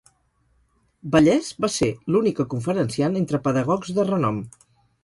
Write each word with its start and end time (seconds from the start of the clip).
Vallès 1.15 1.51
va 1.65 1.71
ser 1.75 1.91
l’única 2.17 2.47
conferenciant 2.55 3.21
entre 3.23 3.43
pedagogs 3.49 3.97
de 4.01 4.09
renom. 4.15 4.43